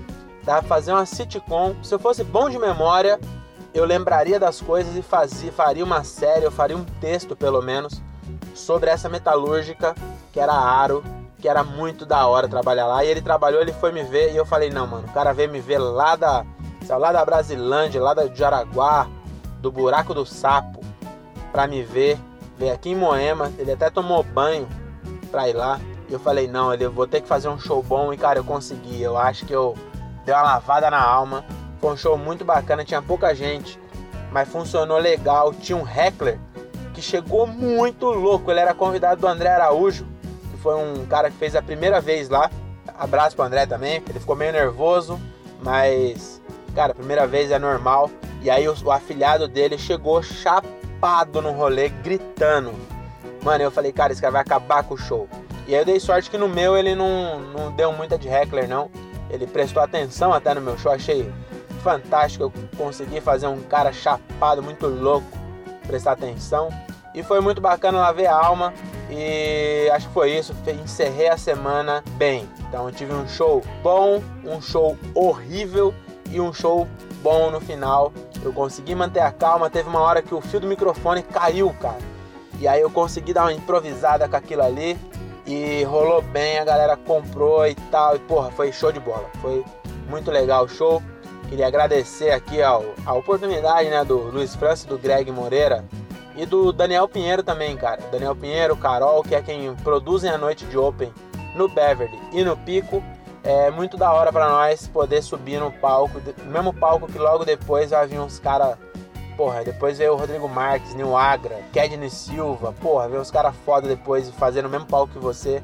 Pra 0.47 0.63
fazer 0.63 0.93
uma 0.93 1.05
sitcom. 1.05 1.75
Se 1.83 1.95
eu 1.95 1.99
fosse 1.99 2.25
bom 2.25 2.49
de 2.49 2.59
memória, 2.59 3.21
eu 3.75 3.85
lembraria 3.85 4.41
das 4.41 4.61
coisas 4.61 4.97
e 4.97 5.03
fazia, 5.03 5.53
faria 5.53 5.85
uma 5.85 6.03
série, 6.03 6.47
eu 6.47 6.51
faria 6.51 6.77
um 6.77 6.85
texto 7.01 7.37
pelo 7.37 7.61
menos, 7.61 8.01
sobre 8.55 8.89
essa 8.89 9.09
metalúrgica 9.09 9.95
que 10.33 10.41
era 10.41 10.55
Aro, 10.55 11.05
que 11.39 11.49
era 11.49 11.63
muito 11.63 12.07
da 12.07 12.27
hora 12.27 12.49
trabalhar 12.49 12.87
lá. 12.87 13.05
E 13.05 13.09
ele 13.09 13.21
trabalhou, 13.21 13.61
ele 13.61 13.73
foi 13.73 13.93
me 13.93 14.05
ver 14.05 14.33
e 14.33 14.37
eu 14.37 14.47
falei, 14.47 14.71
não, 14.71 14.87
mano, 14.87 15.07
o 15.07 15.13
cara 15.13 15.35
veio 15.35 15.51
me 15.51 15.61
ver 15.61 15.79
lá 15.79 16.15
da, 16.15 16.47
lá 16.89 17.13
da 17.13 17.25
Brasilândia, 17.25 18.01
lá 18.01 18.15
da 18.15 18.27
Jaraguá, 18.29 19.09
do 19.61 19.73
Buraco 19.73 20.15
do 20.15 20.25
Sapo, 20.25 20.81
pra 21.51 21.67
me 21.67 21.83
ver 21.83 22.19
veio 22.57 22.73
aqui 22.73 22.91
em 22.91 22.97
Moema, 22.97 23.53
ele 23.59 23.73
até 23.73 23.91
tomou 23.91 24.23
banho 24.23 24.67
pra 25.31 25.49
ir 25.49 25.55
lá. 25.55 25.81
E 26.09 26.13
eu 26.13 26.21
falei, 26.21 26.47
não, 26.47 26.73
ele 26.73 26.87
vou 26.87 27.07
ter 27.07 27.21
que 27.21 27.29
fazer 27.29 27.49
um 27.49 27.59
show 27.59 27.83
bom 27.83 28.13
e 28.13 28.17
cara, 28.17 28.39
eu 28.39 28.45
consegui. 28.45 29.03
Eu 29.03 29.19
acho 29.19 29.45
que 29.45 29.53
eu 29.53 29.75
dei 30.27 30.35
uma 30.35 30.43
lavada 30.43 30.91
na 30.91 31.03
alma. 31.03 31.43
Foi 31.81 31.95
um 31.95 31.97
show 31.97 32.19
muito 32.19 32.45
bacana, 32.45 32.85
tinha 32.85 33.01
pouca 33.01 33.35
gente, 33.35 33.81
mas 34.31 34.47
funcionou 34.49 34.99
legal. 34.99 35.55
Tinha 35.55 35.79
um 35.79 35.89
heckler 35.89 36.39
que 36.93 37.01
chegou 37.01 37.47
muito 37.47 38.07
louco. 38.07 38.51
Ele 38.51 38.61
era 38.61 38.75
convidado 38.75 39.23
do 39.23 39.27
André 39.27 39.49
Araújo, 39.49 40.07
que 40.51 40.59
foi 40.59 40.75
um 40.75 41.07
cara 41.07 41.31
que 41.31 41.37
fez 41.39 41.57
a 41.57 41.63
primeira 41.63 42.01
vez 42.01 42.29
lá. 42.29 42.51
Abraço 42.99 43.35
pro 43.35 43.45
André 43.47 43.65
também. 43.65 44.03
Ele 44.07 44.21
ficou 44.21 44.37
meio 44.37 44.53
nervoso, 44.53 45.19
mas 45.63 46.43
cara, 46.75 46.95
primeira 46.95 47.27
vez 47.27 47.51
é 47.51 47.59
normal. 47.59 48.11
E 48.43 48.51
aí 48.51 48.69
o, 48.69 48.75
o 48.85 48.91
afilhado 48.91 49.49
dele 49.49 49.79
chegou 49.79 50.23
chapado 50.23 50.77
chapado 50.97 51.43
no 51.43 51.53
rolê, 51.53 51.89
gritando. 51.89 52.73
Mano, 53.43 53.63
eu 53.63 53.71
falei, 53.71 53.93
cara, 53.93 54.13
esse 54.13 54.21
cara 54.21 54.33
vai 54.33 54.41
acabar 54.41 54.83
com 54.83 54.95
o 54.95 54.99
show. 54.99 55.29
E 55.69 55.75
aí 55.75 55.81
eu 55.81 55.85
dei 55.85 56.01
sorte 56.01 56.31
que 56.31 56.39
no 56.39 56.49
meu 56.49 56.77
ele 56.77 56.95
não, 56.95 57.41
não 57.41 57.71
deu 57.71 57.93
muita 57.93 58.19
de 58.19 58.29
heckler, 58.29 58.69
não. 58.69 58.91
Ele 59.31 59.47
prestou 59.47 59.83
atenção 59.83 60.33
até 60.33 60.55
no 60.55 60.61
meu 60.61 60.79
show, 60.79 60.93
achei 60.93 61.33
fantástico. 61.83 62.45
Eu 62.45 62.53
consegui 62.77 63.21
fazer 63.21 63.47
um 63.47 63.61
cara 63.63 63.93
chapado, 63.93 64.63
muito 64.63 64.87
louco, 64.87 65.27
prestar 65.87 66.13
atenção. 66.13 66.69
E 67.15 67.23
foi 67.23 67.41
muito 67.41 67.61
bacana 67.61 67.99
lá 67.99 68.13
ver 68.13 68.27
a 68.27 68.35
alma. 68.35 68.75
E 69.11 69.89
acho 69.93 70.09
que 70.09 70.15
foi 70.15 70.33
isso. 70.33 70.55
Encerrei 70.83 71.29
a 71.29 71.37
semana 71.37 72.05
bem. 72.13 72.49
Então 72.69 72.91
tive 72.91 73.15
um 73.15 73.27
show 73.27 73.63
bom, 73.83 74.23
um 74.45 74.61
show 74.61 74.99
horrível 75.15 75.95
e 76.31 76.41
um 76.41 76.53
show 76.53 76.87
bom 77.23 77.51
no 77.51 77.61
final. 77.61 78.13
Eu 78.43 78.53
consegui 78.53 78.95
manter 78.95 79.21
a 79.21 79.31
calma. 79.31 79.71
Teve 79.71 79.89
uma 79.89 80.01
hora 80.01 80.21
que 80.21 80.35
o 80.35 80.41
fio 80.41 80.61
do 80.61 80.67
microfone 80.67 81.23
caiu, 81.23 81.75
cara. 81.81 81.99
E 82.59 82.67
aí 82.67 82.81
eu 82.81 82.91
consegui 82.91 83.33
dar 83.33 83.45
uma 83.45 83.53
improvisada 83.53 84.29
com 84.29 84.37
aquilo 84.37 84.63
ali. 84.63 84.99
E 85.47 85.85
rolou 85.85 86.21
bem, 86.23 86.59
a 86.59 86.65
galera 86.65 86.97
comprou 86.97 87.67
e 87.67 87.75
tal. 87.91 88.17
E 88.17 88.19
porra, 88.21 88.51
foi 88.51 88.73
show 88.73 88.91
de 88.91 89.01
bola. 89.01 89.29
Foi 89.41 89.65
muito 90.09 90.31
legal 90.31 90.65
o 90.65 90.69
show. 90.69 91.03
Queria 91.49 91.69
agradecer 91.69 92.31
aqui 92.31 92.61
ao, 92.61 92.85
a 93.05 93.15
oportunidade 93.15 93.89
né, 93.89 94.05
do 94.05 94.17
Luiz 94.17 94.55
França 94.57 94.89
do 94.89 94.99
Greg 94.99 95.31
Moreira. 95.31 95.85
E 96.37 96.45
do 96.45 96.73
Daniel 96.73 97.09
Pinheiro 97.09 97.43
também, 97.43 97.77
cara. 97.77 98.03
Daniel 98.11 98.35
Pinheiro, 98.35 98.77
Carol, 98.77 99.23
que 99.23 99.35
é 99.35 99.41
quem 99.41 99.75
produzem 99.77 100.31
a 100.31 100.37
noite 100.37 100.67
de 100.67 100.77
Open 100.77 101.13
no 101.55 101.69
Beverly 101.69 102.19
e 102.33 102.45
no 102.45 102.57
Pico 102.57 103.03
é 103.47 103.71
muito 103.71 103.97
da 103.97 104.13
hora 104.13 104.33
para 104.33 104.49
nós 104.49 104.89
poder 104.89 105.23
subir 105.23 105.61
no 105.61 105.71
palco, 105.71 106.21
no 106.45 106.51
mesmo 106.51 106.75
palco 106.75 107.07
que 107.07 107.17
logo 107.17 107.45
depois 107.45 107.91
vai 107.91 108.05
vir 108.07 108.19
uns 108.19 108.41
caras. 108.41 108.77
Porra, 109.37 109.63
depois 109.63 109.99
veio 109.99 110.15
o 110.15 110.17
Rodrigo 110.17 110.49
Marques, 110.49 110.95
Nil 110.95 111.15
Agra, 111.17 111.61
Kedney 111.73 112.09
Silva, 112.09 112.73
porra, 112.81 113.09
ver 113.09 113.21
uns 113.21 113.31
caras 113.31 113.55
foda 113.65 113.87
depois 113.87 114.31
fazendo 114.31 114.67
o 114.67 114.71
mesmo 114.71 114.87
palco 114.87 115.13
que 115.13 115.19
você. 115.19 115.63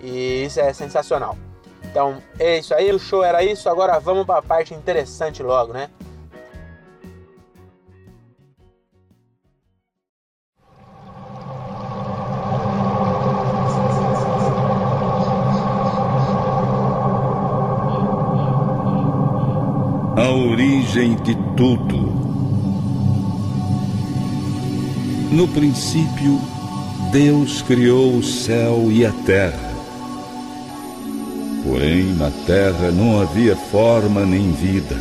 E 0.00 0.44
isso 0.44 0.58
é 0.58 0.72
sensacional. 0.72 1.36
Então, 1.84 2.22
é 2.38 2.58
isso 2.58 2.72
aí, 2.74 2.90
o 2.90 2.98
show 2.98 3.22
era 3.22 3.42
isso, 3.42 3.68
agora 3.68 3.98
vamos 4.00 4.24
para 4.24 4.38
a 4.38 4.42
parte 4.42 4.72
interessante 4.72 5.42
logo, 5.42 5.72
né? 5.72 5.90
a 20.20 20.32
origem 20.32 21.16
de 21.16 21.34
tudo. 21.56 22.19
No 25.30 25.46
princípio, 25.46 26.40
Deus 27.12 27.62
criou 27.62 28.16
o 28.16 28.22
céu 28.22 28.90
e 28.90 29.06
a 29.06 29.12
terra. 29.12 29.70
Porém, 31.62 32.12
na 32.14 32.30
terra 32.46 32.90
não 32.90 33.20
havia 33.20 33.54
forma 33.54 34.26
nem 34.26 34.50
vida. 34.50 34.96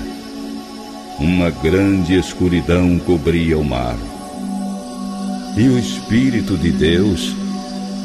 Uma 1.20 1.50
grande 1.50 2.16
escuridão 2.16 3.00
cobria 3.00 3.58
o 3.58 3.66
mar. 3.66 3.98
E 5.58 5.68
o 5.68 5.80
Espírito 5.80 6.56
de 6.56 6.72
Deus 6.72 7.36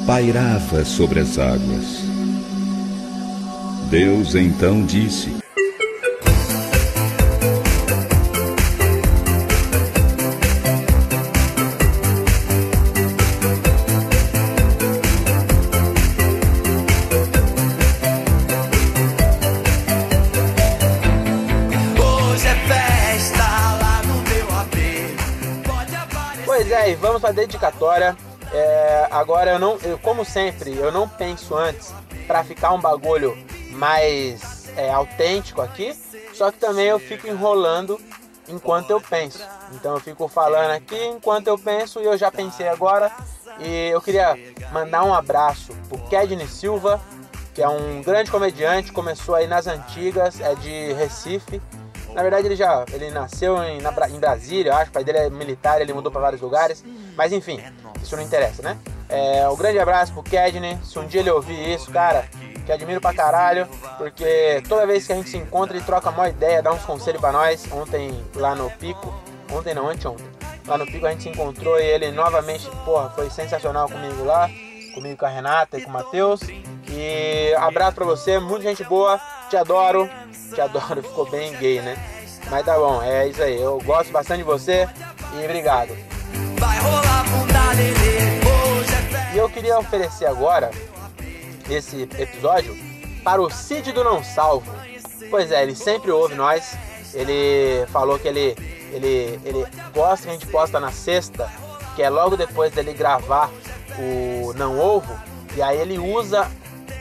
pairava 0.07 0.83
sobre 0.83 1.21
as 1.21 1.39
águas. 1.39 2.05
Deus 3.91 4.35
então 4.35 4.83
disse: 4.87 5.44
para 27.25 27.33
dedicatória. 27.33 28.15
É, 28.53 29.09
agora 29.11 29.53
eu 29.53 29.59
não, 29.59 29.79
eu, 29.79 29.99
como 29.99 30.27
sempre, 30.27 30.77
eu 30.77 30.93
não 30.93 31.09
penso 31.09 31.57
antes 31.57 31.91
para 32.27 32.45
ficar 32.45 32.73
um 32.73 32.81
bagulho 32.81 33.35
mais 33.71 34.69
é, 34.77 34.93
autêntico 34.93 35.63
aqui. 35.63 35.97
Só 36.35 36.53
que 36.53 36.59
também 36.59 36.87
eu 36.87 36.99
fico 36.99 37.27
enrolando 37.27 37.99
enquanto 38.47 38.91
eu 38.91 39.01
penso. 39.01 39.43
Então 39.73 39.95
eu 39.95 40.01
fico 40.01 40.29
falando 40.29 40.73
aqui 40.73 41.03
enquanto 41.07 41.47
eu 41.47 41.59
penso 41.59 41.99
e 42.01 42.05
eu 42.05 42.19
já 42.19 42.31
pensei 42.31 42.69
agora. 42.69 43.11
E 43.59 43.89
eu 43.89 44.03
queria 44.03 44.37
mandar 44.71 45.03
um 45.05 45.15
abraço 45.15 45.73
pro 45.89 45.99
Kedney 46.09 46.47
Silva, 46.47 47.01
que 47.55 47.63
é 47.63 47.69
um 47.69 48.03
grande 48.03 48.31
comediante, 48.31 48.93
começou 48.93 49.35
aí 49.35 49.47
nas 49.47 49.67
antigas, 49.67 50.41
é 50.41 50.55
de 50.57 50.93
Recife. 50.93 51.63
Na 52.15 52.23
verdade, 52.23 52.47
ele 52.47 52.57
já 52.57 52.85
ele 52.93 53.11
nasceu 53.11 53.63
em, 53.63 53.81
na, 53.81 53.91
em 54.09 54.19
Brasília, 54.21 54.71
eu 54.71 54.77
acho. 54.77 54.91
O 54.91 54.93
pai 54.93 55.05
dele 55.05 55.19
é 55.19 55.31
militar, 55.31 55.81
ele 55.81 55.93
mudou 55.93 56.13
para 56.13 56.21
vários 56.21 56.41
lugares. 56.41 56.85
Mas 57.17 57.33
enfim, 57.33 57.61
isso 58.01 58.17
não 58.17 58.23
interessa, 58.23 58.63
né? 58.63 58.79
É, 59.09 59.49
um 59.49 59.57
grande 59.57 59.79
abraço 59.79 60.13
pro 60.13 60.23
Kedney. 60.23 60.79
Se 60.85 60.99
um 60.99 61.07
dia 61.07 61.21
ele 61.21 61.31
ouvir 61.31 61.75
isso, 61.75 61.91
cara, 61.91 62.25
que 62.65 62.71
admiro 62.71 63.01
pra 63.01 63.13
caralho. 63.13 63.67
Porque 63.99 64.63
toda 64.69 64.87
vez 64.87 65.07
que 65.07 65.13
a 65.13 65.17
gente 65.17 65.29
se 65.29 65.37
encontra, 65.37 65.77
ele 65.77 65.85
troca 65.85 66.11
uma 66.11 66.29
ideia, 66.29 66.63
dá 66.63 66.73
uns 66.73 66.85
conselhos 66.85 67.21
pra 67.21 67.33
nós. 67.33 67.67
Ontem, 67.73 68.25
lá 68.37 68.55
no 68.55 68.71
Pico. 68.71 69.13
Ontem 69.53 69.75
não, 69.75 69.89
anteontem. 69.89 70.27
Lá 70.67 70.79
no 70.79 70.87
Pico 70.87 71.07
a 71.07 71.11
gente 71.11 71.25
se 71.25 71.29
encontrou 71.29 71.79
e 71.79 71.85
ele 71.85 72.11
novamente, 72.13 72.71
porra, 72.85 73.11
foi 73.11 73.29
sensacional 73.29 73.89
comigo 73.89 74.25
lá. 74.25 74.49
Comigo 74.95 75.17
com 75.17 75.27
a 75.27 75.29
Renata 75.29 75.77
e 75.77 75.83
com 75.83 75.91
o 75.91 75.93
Matheus. 75.93 76.41
E 76.89 77.53
abraço 77.59 77.97
pra 77.97 78.05
você, 78.05 78.39
muita 78.39 78.63
gente 78.63 78.85
boa. 78.85 79.21
Te 79.51 79.57
adoro 79.57 80.09
te 80.55 80.61
adoro, 80.61 81.03
ficou 81.03 81.29
bem 81.29 81.53
gay, 81.57 81.81
né? 81.81 81.97
Mas 82.51 82.65
tá 82.65 82.77
bom, 82.77 83.03
é 83.03 83.29
isso 83.29 83.43
aí. 83.43 83.61
Eu 83.61 83.81
gosto 83.85 84.13
bastante 84.13 84.39
de 84.39 84.45
você 84.45 84.89
e 85.35 85.45
obrigado. 85.45 85.97
E 89.35 89.37
eu 89.37 89.49
queria 89.49 89.79
oferecer 89.79 90.27
agora 90.27 90.71
esse 91.69 92.03
episódio 92.03 92.77
para 93.25 93.43
o 93.43 93.51
Cid 93.51 93.93
do 93.93 94.05
Não 94.05 94.23
Salvo. 94.23 94.71
Pois 95.29 95.51
é, 95.51 95.63
ele 95.63 95.75
sempre 95.75 96.11
ouve 96.11 96.35
nós. 96.35 96.77
Ele 97.13 97.87
falou 97.89 98.19
que 98.19 98.29
ele, 98.29 98.57
ele, 98.93 99.41
ele 99.45 99.67
gosta 99.93 100.25
que 100.25 100.31
a 100.31 100.33
gente 100.33 100.47
posta 100.47 100.79
na 100.79 100.93
sexta, 100.93 101.51
que 101.97 102.03
é 102.03 102.11
logo 102.11 102.37
depois 102.37 102.73
dele 102.73 102.93
gravar 102.93 103.51
o 103.99 104.53
Não 104.55 104.79
Ovo. 104.79 105.19
E 105.57 105.63
aí 105.63 105.79
ele 105.79 105.99
usa 105.99 106.49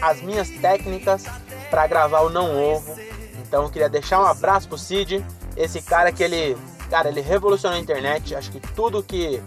as 0.01 0.21
minhas 0.21 0.49
técnicas 0.49 1.25
para 1.69 1.85
gravar 1.87 2.21
o 2.21 2.29
Não 2.29 2.55
Ovo 2.55 3.03
então 3.53 3.69
queria 3.69 3.87
deixar 3.87 4.19
um 4.19 4.25
abraço 4.25 4.67
pro 4.67 4.79
Cid, 4.79 5.23
esse 5.55 5.79
cara 5.79 6.11
que 6.11 6.23
ele 6.23 6.57
cara, 6.89 7.09
ele 7.09 7.21
revolucionou 7.21 7.77
a 7.77 7.79
internet. 7.79 8.33
Acho 8.33 8.51
que 8.51 8.59
tudo 8.59 9.03
que 9.03 9.39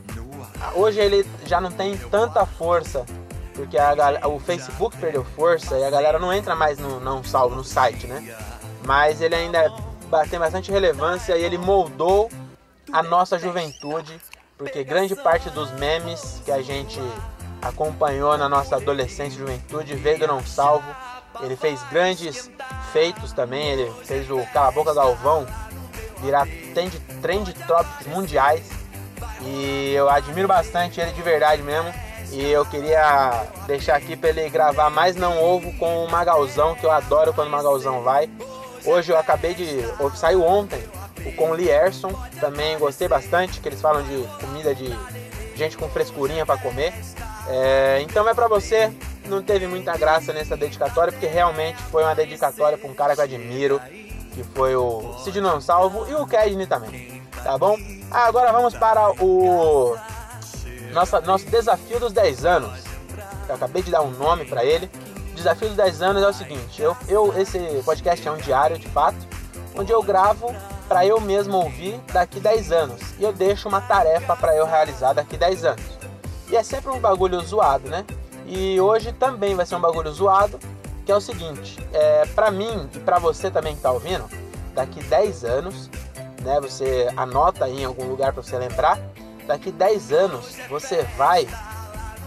hoje 0.76 1.00
ele 1.00 1.26
já 1.44 1.60
não 1.60 1.72
tem 1.72 1.96
tanta 1.96 2.46
força 2.46 3.04
porque 3.52 3.76
a, 3.76 4.28
o 4.28 4.38
Facebook 4.38 4.96
perdeu 4.98 5.24
força 5.24 5.76
e 5.76 5.82
a 5.82 5.90
galera 5.90 6.20
não 6.20 6.32
entra 6.32 6.54
mais 6.54 6.78
no 6.78 7.00
não 7.00 7.24
salvo 7.24 7.56
no 7.56 7.64
site, 7.64 8.06
né? 8.06 8.36
Mas 8.84 9.20
ele 9.20 9.34
ainda 9.34 9.72
tem 10.30 10.38
bastante 10.38 10.70
relevância 10.70 11.36
e 11.36 11.42
ele 11.42 11.58
moldou 11.58 12.30
a 12.92 13.02
nossa 13.02 13.36
juventude, 13.40 14.20
porque 14.56 14.84
grande 14.84 15.16
parte 15.16 15.50
dos 15.50 15.72
memes 15.72 16.40
que 16.44 16.52
a 16.52 16.62
gente 16.62 17.00
acompanhou 17.60 18.38
na 18.38 18.48
nossa 18.48 18.76
adolescência 18.76 19.34
e 19.34 19.40
juventude 19.40 19.96
veio 19.96 20.20
do 20.20 20.28
Não 20.28 20.46
Salvo. 20.46 20.86
Ele 21.42 21.56
fez 21.56 21.82
grandes 21.90 22.50
feitos 22.96 23.30
também, 23.30 23.72
ele 23.72 23.92
fez 24.04 24.30
o 24.30 24.42
Cala 24.54 24.70
Boca 24.70 24.94
Galvão 24.94 25.46
virar 26.22 26.48
trend, 26.72 26.98
trend 27.20 27.52
topics 27.66 28.06
mundiais. 28.06 28.70
E 29.42 29.92
eu 29.92 30.08
admiro 30.08 30.48
bastante 30.48 30.98
ele 30.98 31.12
de 31.12 31.20
verdade 31.20 31.62
mesmo. 31.62 31.92
E 32.32 32.50
eu 32.50 32.64
queria 32.64 33.44
deixar 33.66 33.96
aqui 33.96 34.16
para 34.16 34.30
ele 34.30 34.48
gravar 34.48 34.88
mais 34.88 35.14
não 35.14 35.38
ovo 35.44 35.74
com 35.74 36.06
o 36.06 36.10
Magalzão, 36.10 36.74
que 36.74 36.86
eu 36.86 36.90
adoro 36.90 37.34
quando 37.34 37.48
o 37.48 37.50
Magalzão 37.50 38.02
vai. 38.02 38.30
Hoje 38.82 39.12
eu 39.12 39.18
acabei 39.18 39.52
de. 39.52 39.78
Saiu 40.16 40.42
ontem 40.42 40.82
o 41.26 41.32
com 41.32 41.54
Lierson, 41.54 42.12
também 42.40 42.78
gostei 42.78 43.08
bastante, 43.08 43.60
que 43.60 43.68
eles 43.68 43.80
falam 43.80 44.02
de 44.04 44.26
comida 44.40 44.74
de 44.74 44.88
gente 45.54 45.76
com 45.76 45.86
frescurinha 45.90 46.46
para 46.46 46.56
comer. 46.56 46.94
É, 47.46 48.00
então 48.00 48.26
é 48.26 48.32
para 48.32 48.48
você, 48.48 48.90
não 49.28 49.42
teve 49.42 49.66
muita 49.66 49.96
graça 49.96 50.32
nessa 50.32 50.56
dedicatória, 50.56 51.12
porque 51.12 51.26
realmente 51.26 51.82
foi 51.84 52.02
uma 52.02 52.14
dedicatória 52.14 52.78
para 52.78 52.90
um 52.90 52.94
cara 52.94 53.14
que 53.14 53.20
eu 53.20 53.24
admiro, 53.24 53.80
que 54.32 54.42
foi 54.42 54.74
o 54.76 55.18
Cid 55.24 55.40
Não 55.40 55.60
Salvo 55.60 56.06
e 56.08 56.14
o 56.14 56.26
Kedney 56.26 56.66
também, 56.66 57.22
tá 57.42 57.56
bom? 57.56 57.76
Agora 58.10 58.52
vamos 58.52 58.74
para 58.74 59.10
o 59.22 59.96
nossa, 60.92 61.20
nosso 61.20 61.46
desafio 61.46 62.00
dos 62.00 62.12
10 62.12 62.44
anos. 62.44 62.84
Eu 63.48 63.54
acabei 63.54 63.82
de 63.82 63.90
dar 63.90 64.02
um 64.02 64.10
nome 64.10 64.44
para 64.44 64.64
ele. 64.64 64.90
Desafio 65.34 65.68
dos 65.68 65.76
10 65.76 66.02
anos 66.02 66.22
é 66.22 66.28
o 66.28 66.32
seguinte: 66.32 66.80
eu, 66.80 66.96
eu, 67.08 67.38
esse 67.38 67.58
podcast 67.84 68.26
é 68.26 68.30
um 68.30 68.38
diário 68.38 68.78
de 68.78 68.88
fato, 68.88 69.18
onde 69.76 69.92
eu 69.92 70.02
gravo 70.02 70.54
para 70.88 71.04
eu 71.04 71.20
mesmo 71.20 71.58
ouvir 71.58 72.00
daqui 72.12 72.40
10 72.40 72.72
anos. 72.72 73.00
E 73.18 73.24
eu 73.24 73.32
deixo 73.32 73.68
uma 73.68 73.80
tarefa 73.80 74.34
para 74.36 74.56
eu 74.56 74.64
realizar 74.64 75.12
daqui 75.12 75.36
10 75.36 75.64
anos. 75.64 75.84
E 76.48 76.56
é 76.56 76.62
sempre 76.62 76.90
um 76.90 76.98
bagulho 76.98 77.40
zoado, 77.40 77.88
né? 77.88 78.04
E 78.46 78.80
hoje 78.80 79.12
também 79.12 79.54
vai 79.54 79.66
ser 79.66 79.76
um 79.76 79.80
bagulho 79.80 80.10
zoado, 80.12 80.58
que 81.04 81.12
é 81.12 81.16
o 81.16 81.20
seguinte, 81.20 81.78
é, 81.92 82.26
para 82.34 82.50
mim 82.50 82.88
e 82.94 82.98
para 82.98 83.18
você 83.18 83.50
também 83.50 83.74
que 83.74 83.82
tá 83.82 83.90
ouvindo, 83.90 84.24
daqui 84.74 85.02
10 85.02 85.44
anos, 85.44 85.90
né, 86.42 86.60
você 86.60 87.08
anota 87.16 87.64
aí 87.64 87.82
em 87.82 87.84
algum 87.84 88.08
lugar 88.08 88.32
para 88.32 88.42
você 88.42 88.56
lembrar, 88.56 88.98
daqui 89.46 89.70
10 89.70 90.12
anos 90.12 90.56
você 90.68 91.02
vai 91.16 91.46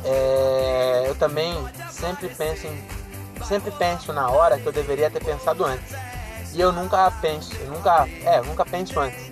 é, 0.03 1.03
eu 1.07 1.15
também 1.15 1.53
sempre 1.91 2.29
penso 2.29 2.67
em, 2.67 2.83
sempre 3.43 3.71
penso 3.71 4.13
na 4.13 4.29
hora 4.29 4.57
que 4.57 4.65
eu 4.65 4.71
deveria 4.71 5.09
ter 5.09 5.23
pensado 5.23 5.65
antes 5.65 5.93
e 6.53 6.61
eu 6.61 6.71
nunca 6.71 7.11
penso, 7.21 7.53
eu 7.55 7.67
nunca, 7.67 8.07
é, 8.25 8.39
eu 8.39 8.45
nunca 8.45 8.65
penso 8.65 8.99
antes. 8.99 9.29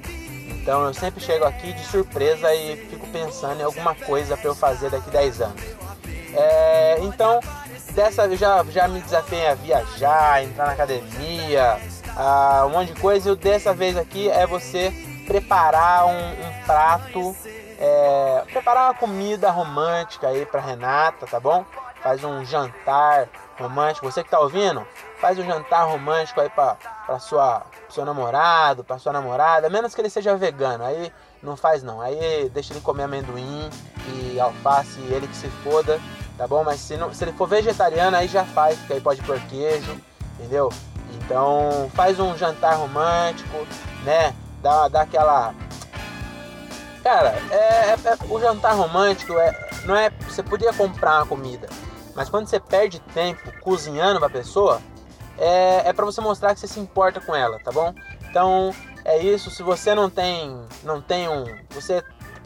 Então 0.49 0.85
eu 0.85 0.93
sempre 0.93 1.21
chego 1.21 1.45
aqui 1.45 1.73
de 1.73 1.83
surpresa 1.85 2.53
e 2.53 2.75
fico 2.89 3.07
pensando 3.07 3.59
em 3.59 3.63
alguma 3.63 3.95
coisa 3.95 4.35
para 4.35 4.49
eu 4.49 4.55
fazer 4.55 4.89
daqui 4.89 5.09
10 5.09 5.41
anos. 5.41 5.61
É, 6.37 6.97
então, 6.99 7.39
dessa 7.93 8.27
vez 8.27 8.39
já, 8.39 8.63
já 8.65 8.87
me 8.87 9.01
desafiei 9.01 9.47
a 9.47 9.55
viajar, 9.55 10.43
entrar 10.43 10.67
na 10.67 10.73
academia, 10.73 11.79
a, 12.15 12.63
um 12.67 12.69
monte 12.69 12.93
de 12.93 13.01
coisa. 13.01 13.31
E 13.31 13.35
dessa 13.35 13.73
vez 13.73 13.97
aqui 13.97 14.29
é 14.29 14.45
você 14.45 14.93
preparar 15.25 16.05
um, 16.05 16.29
um 16.29 16.63
prato, 16.65 17.35
é, 17.79 18.43
preparar 18.53 18.85
uma 18.85 18.93
comida 18.93 19.49
romântica 19.49 20.27
aí 20.27 20.45
para 20.45 20.61
Renata, 20.61 21.25
tá 21.25 21.39
bom? 21.39 21.65
Faz 22.03 22.23
um 22.23 22.45
jantar 22.45 23.27
romântico. 23.59 24.09
Você 24.09 24.23
que 24.23 24.29
tá 24.29 24.39
ouvindo, 24.39 24.85
faz 25.19 25.39
um 25.39 25.43
jantar 25.43 25.87
romântico 25.87 26.39
aí 26.39 26.49
para 26.49 27.19
sua 27.19 27.65
seu 27.89 28.05
namorado, 28.05 28.83
para 28.83 28.99
sua 28.99 29.13
namorada, 29.13 29.69
menos 29.69 29.95
que 29.95 30.01
ele 30.01 30.09
seja 30.09 30.35
vegano, 30.35 30.83
aí 30.83 31.11
não 31.41 31.55
faz 31.55 31.81
não. 31.81 32.01
Aí 32.01 32.49
deixa 32.53 32.73
ele 32.73 32.81
comer 32.81 33.03
amendoim 33.03 33.69
e 34.07 34.39
alface, 34.39 34.99
ele 35.09 35.27
que 35.27 35.35
se 35.35 35.47
foda, 35.63 35.99
tá 36.37 36.47
bom? 36.47 36.63
Mas 36.63 36.79
se, 36.79 36.95
não, 36.95 37.13
se 37.13 37.23
ele 37.23 37.33
for 37.33 37.47
vegetariano, 37.47 38.15
aí 38.15 38.27
já 38.27 38.45
faz, 38.45 38.77
porque 38.79 38.93
aí 38.93 39.01
pode 39.01 39.21
pôr 39.23 39.39
queijo, 39.41 39.97
entendeu? 40.35 40.71
Então 41.15 41.89
faz 41.93 42.19
um 42.19 42.37
jantar 42.37 42.75
romântico, 42.75 43.67
né? 44.03 44.33
Dá, 44.61 44.87
dá 44.87 45.01
aquela. 45.01 45.53
Cara, 47.03 47.35
é, 47.49 47.55
é, 47.55 47.91
é 47.91 48.17
o 48.29 48.39
jantar 48.39 48.75
romântico 48.75 49.33
é, 49.33 49.69
não 49.85 49.95
é. 49.95 50.09
Você 50.09 50.43
podia 50.43 50.73
comprar 50.73 51.19
uma 51.19 51.25
comida, 51.25 51.67
mas 52.15 52.29
quando 52.29 52.47
você 52.47 52.59
perde 52.59 52.99
tempo 53.13 53.51
cozinhando 53.61 54.19
pra 54.19 54.29
pessoa, 54.29 54.81
é, 55.37 55.89
é 55.89 55.93
para 55.93 56.05
você 56.05 56.21
mostrar 56.21 56.53
que 56.53 56.59
você 56.59 56.67
se 56.67 56.79
importa 56.79 57.19
com 57.21 57.35
ela, 57.35 57.59
tá 57.59 57.71
bom? 57.71 57.93
Então 58.29 58.73
é 59.05 59.17
isso. 59.19 59.49
Se 59.49 59.63
você 59.63 59.95
não 59.95 60.09
tem, 60.09 60.59
não 60.83 61.01
tem 61.01 61.29
um, 61.29 61.45
você 61.69 62.03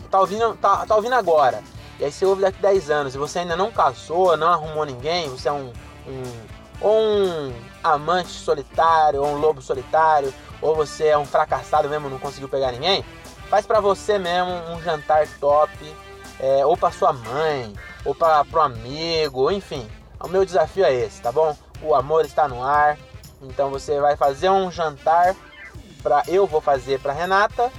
tá 0.09 0.19
ouvindo, 0.19 0.55
tá, 0.57 0.85
tá 0.85 0.95
ouvindo 0.95 1.15
agora. 1.15 1.61
E 2.01 2.05
aí 2.05 2.11
você 2.11 2.25
ouve 2.25 2.41
daqui 2.41 2.61
10 2.61 2.89
anos 2.89 3.15
e 3.15 3.17
você 3.17 3.39
ainda 3.39 3.55
não 3.55 3.71
casou, 3.71 4.35
não 4.35 4.47
arrumou 4.47 4.83
ninguém, 4.85 5.29
você 5.29 5.47
é 5.47 5.51
um, 5.53 5.71
um 6.05 6.61
um 6.83 7.53
amante 7.83 8.29
solitário, 8.29 9.21
ou 9.21 9.27
um 9.27 9.37
lobo 9.37 9.61
solitário, 9.61 10.33
ou 10.59 10.75
você 10.75 11.09
é 11.09 11.17
um 11.17 11.25
fracassado 11.25 11.87
mesmo, 11.87 12.09
não 12.09 12.17
conseguiu 12.17 12.49
pegar 12.49 12.71
ninguém, 12.71 13.05
faz 13.51 13.67
para 13.67 13.79
você 13.79 14.17
mesmo 14.17 14.49
um 14.71 14.81
jantar 14.81 15.27
top, 15.39 15.71
é, 16.39 16.65
ou 16.65 16.75
para 16.75 16.89
sua 16.89 17.13
mãe, 17.13 17.71
ou 18.03 18.15
para 18.15 18.43
pro 18.45 18.61
amigo, 18.61 19.51
enfim. 19.51 19.87
O 20.19 20.27
meu 20.27 20.43
desafio 20.43 20.83
é 20.85 20.91
esse, 20.91 21.21
tá 21.21 21.31
bom? 21.31 21.55
o 21.81 21.95
amor 21.95 22.25
está 22.25 22.47
no 22.47 22.63
ar. 22.63 22.97
Então 23.41 23.69
você 23.69 23.99
vai 23.99 24.15
fazer 24.15 24.49
um 24.49 24.71
jantar 24.71 25.35
para 26.03 26.23
eu 26.27 26.45
vou 26.45 26.61
fazer 26.61 26.99
para 26.99 27.13
Renata, 27.13 27.71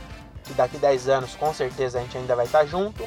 que 0.45 0.53
daqui 0.55 0.77
10 0.77 1.09
anos 1.09 1.35
com 1.37 1.55
certeza 1.55 1.99
a 1.99 2.03
gente 2.03 2.19
ainda 2.19 2.35
vai 2.35 2.47
estar 2.47 2.65
junto, 2.65 3.05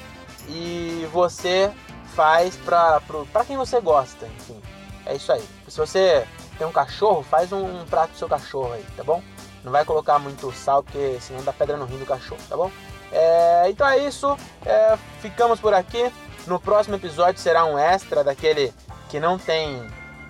e 0.50 1.08
você 1.12 1.72
faz 2.16 2.56
para 2.56 3.02
quem 3.46 3.58
você 3.58 3.80
gosta, 3.80 4.26
enfim. 4.26 4.62
É 5.06 5.16
isso 5.16 5.32
aí. 5.32 5.44
Se 5.68 5.78
você 5.78 6.26
tem 6.58 6.66
um 6.66 6.72
cachorro, 6.72 7.24
faz 7.24 7.52
um, 7.52 7.82
um 7.82 7.86
prato 7.86 8.10
pro 8.10 8.20
seu 8.20 8.30
cachorro 8.30 8.74
aí, 8.74 8.86
tá 8.96 9.04
bom? 9.04 9.22
Não 9.64 9.72
vai 9.72 9.84
colocar 9.84 10.20
muito 10.20 10.52
sal, 10.52 10.84
porque 10.84 11.18
senão 11.20 11.44
dá 11.44 11.52
pedra 11.52 11.76
no 11.78 11.86
rim 11.86 11.98
do 11.98 12.06
cachorro, 12.06 12.42
tá 12.48 12.56
bom? 12.56 12.72
É, 13.12 13.70
então 13.70 13.88
é 13.88 14.00
isso. 14.00 14.38
É, 14.66 14.98
ficamos 15.22 15.60
por 15.60 15.74
aqui. 15.74 16.12
No 16.48 16.60
próximo 16.60 16.96
episódio 16.96 17.42
será 17.42 17.66
um 17.66 17.78
extra 17.78 18.24
daquele 18.24 18.74
que 19.10 19.20
não 19.20 19.38
tem 19.38 19.86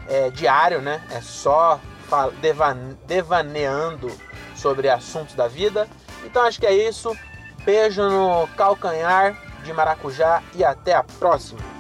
é, 0.08 0.30
diário, 0.30 0.82
né? 0.82 1.04
É 1.12 1.22
só 1.22 1.80
devaneando 3.06 4.12
sobre 4.56 4.90
assuntos 4.90 5.36
da 5.36 5.48
vida. 5.48 5.88
Então 6.24 6.44
acho 6.44 6.60
que 6.60 6.66
é 6.66 6.74
isso. 6.74 7.16
Beijo 7.66 8.02
no 8.04 8.48
calcanhar 8.56 9.36
de 9.66 9.74
maracujá 9.74 10.42
e 10.54 10.64
até 10.64 10.94
a 10.94 11.04
próxima. 11.04 11.75